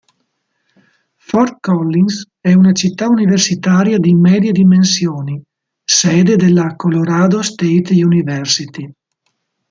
[1.19, 5.39] Fort Collins è una città universitaria di medie dimensioni,
[5.83, 8.91] sede della Colorado State University.